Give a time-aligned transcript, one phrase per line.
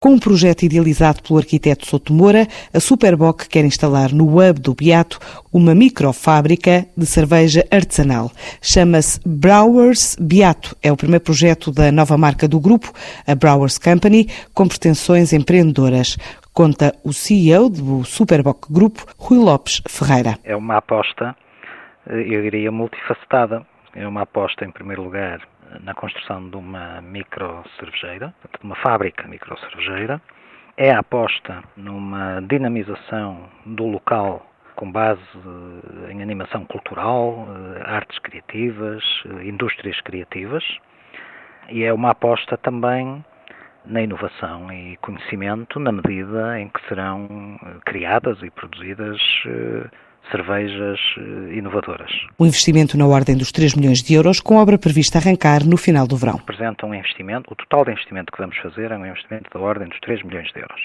[0.00, 4.72] Com um projeto idealizado pelo arquiteto Souto Moura, a Superboc quer instalar no hub do
[4.72, 5.18] Beato
[5.52, 8.30] uma microfábrica de cerveja artesanal.
[8.62, 10.76] Chama-se Browers Beato.
[10.84, 12.92] É o primeiro projeto da nova marca do grupo,
[13.26, 16.16] a Browers Company, com pretensões empreendedoras.
[16.52, 20.38] Conta o CEO do Superboc Grupo, Rui Lopes Ferreira.
[20.44, 21.34] É uma aposta,
[22.08, 23.66] eh, eu diria, multifacetada.
[23.96, 25.40] É uma aposta, em primeiro lugar,
[25.82, 30.20] na construção de uma micro cervejeira, de uma fábrica micro cervejeira.
[30.76, 34.48] É a aposta numa dinamização do local
[34.78, 40.64] com base eh, em animação cultural, eh, artes criativas, eh, indústrias criativas.
[41.68, 43.24] E é uma aposta também
[43.84, 49.20] na inovação e conhecimento na medida em que serão criadas e produzidas
[50.30, 52.10] cervejas eh, inovadoras.
[52.38, 56.06] O investimento na ordem dos 3 milhões de euros, com obra prevista arrancar no final
[56.06, 56.36] do verão.
[56.36, 59.88] Representa um investimento, o total de investimento que vamos fazer é um investimento da ordem
[59.88, 60.80] dos 3 milhões de euros.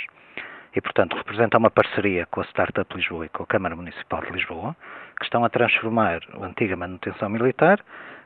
[0.76, 4.31] E, portanto, representa uma parceria com a Startup Lisboa e com a Câmara Municipal de
[4.31, 4.75] Lisboa,
[5.17, 7.80] que estão a transformar a antiga manutenção militar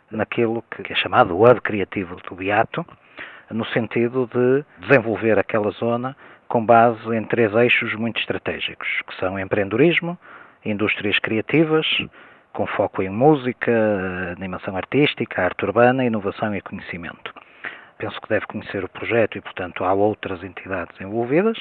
[0.10, 2.86] naquilo que é chamado Hub Criativo do Beato,
[3.52, 6.16] no sentido de desenvolver aquela zona
[6.48, 10.18] com base em três eixos muito estratégicos, que são empreendedorismo,
[10.66, 11.86] indústrias criativas,
[12.54, 13.72] com foco em música,
[14.36, 17.34] animação artística, arte urbana, inovação e conhecimento.
[17.98, 21.58] Penso que deve conhecer o projeto e, portanto, há outras entidades envolvidas.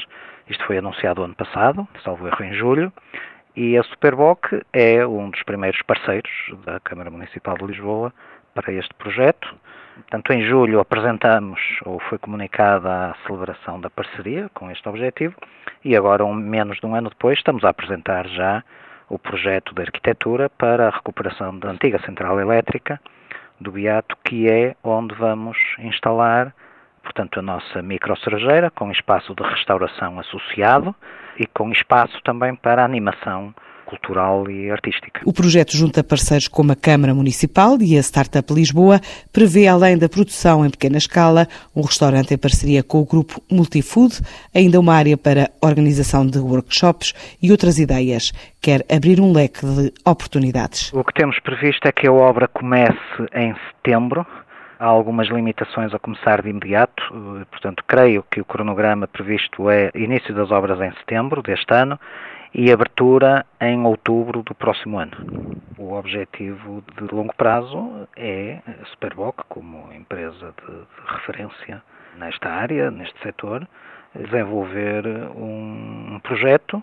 [0.49, 2.93] Isto foi anunciado ano passado, salvo erro em julho,
[3.55, 6.31] e a Superboc é um dos primeiros parceiros
[6.65, 8.13] da Câmara Municipal de Lisboa
[8.55, 9.55] para este projeto.
[9.95, 15.35] Portanto, em julho apresentamos, ou foi comunicada a celebração da parceria com este objetivo,
[15.83, 18.63] e agora, um, menos de um ano depois, estamos a apresentar já
[19.09, 23.01] o projeto de arquitetura para a recuperação da antiga central elétrica
[23.61, 26.55] do Beato, que é onde vamos instalar,
[27.03, 30.95] portanto, a nossa microcervejeira, com espaço de restauração associado
[31.39, 33.55] e com espaço também para animação
[33.87, 35.21] cultural e artística.
[35.25, 39.01] O projeto junta parceiros como a Câmara Municipal e a Startup Lisboa,
[39.33, 44.21] prevê, além da produção em pequena escala, um restaurante em parceria com o grupo Multifood,
[44.55, 48.33] ainda uma área para organização de workshops e outras ideias.
[48.61, 50.93] Quer abrir um leque de oportunidades.
[50.93, 52.99] O que temos previsto é que a obra comece
[53.33, 54.27] em setembro,
[54.79, 57.03] há algumas limitações a começar de imediato,
[57.51, 61.99] portanto, creio que o cronograma previsto é início das obras em setembro deste ano
[62.55, 65.17] e abertura em outubro do próximo ano.
[65.79, 71.83] O objetivo de longo prazo é a Superboc, como empresa de, de referência
[72.17, 73.67] nesta área, neste setor,
[74.15, 76.83] desenvolver um, um projeto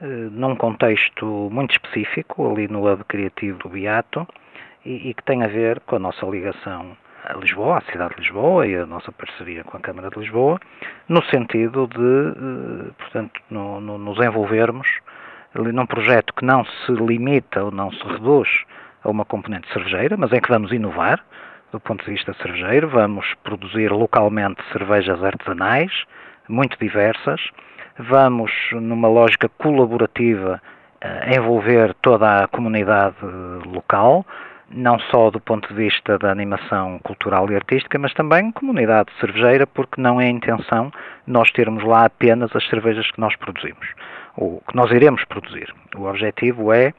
[0.00, 4.26] eh, num contexto muito específico, ali no Hub Criativo do Beato,
[4.84, 6.96] e, e que tem a ver com a nossa ligação
[7.32, 10.60] a Lisboa, à cidade de Lisboa e a nossa parceria com a Câmara de Lisboa,
[11.08, 14.88] no sentido de, eh, portanto, no, no, nos envolvermos
[15.54, 18.48] num projeto que não se limita ou não se reduz
[19.04, 21.22] a uma componente cervejeira, mas em que vamos inovar
[21.72, 25.90] do ponto de vista cervejeiro, vamos produzir localmente cervejas artesanais,
[26.48, 27.40] muito diversas,
[27.98, 30.60] vamos, numa lógica colaborativa,
[31.00, 33.16] eh, envolver toda a comunidade
[33.64, 34.26] local,
[34.72, 39.66] não só do ponto de vista da animação cultural e artística, mas também comunidade cervejeira,
[39.66, 40.90] porque não é a intenção
[41.26, 43.86] nós termos lá apenas as cervejas que nós produzimos,
[44.36, 45.72] ou que nós iremos produzir.
[45.96, 46.92] O objetivo é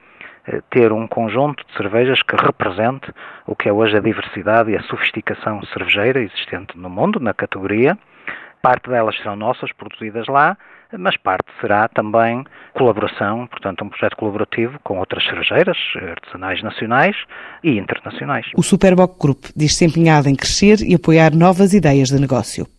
[0.47, 3.12] eh, ter um conjunto de cervejas que represente
[3.47, 7.97] o que é hoje a diversidade e a sofisticação cervejeira existente no mundo, na categoria.
[8.63, 10.57] Parte delas serão nossas, produzidas lá,
[10.97, 17.16] mas parte será também colaboração, portanto, um projeto colaborativo com outras cervejeiras artesanais nacionais
[17.62, 18.46] e internacionais.
[18.56, 22.66] O Superboc Group diz-se empenhado em crescer e apoiar novas ideias de negócio.